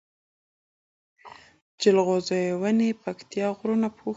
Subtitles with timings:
[1.81, 4.09] جلغوزيو ونی پکتيا غرونو پوښلي دی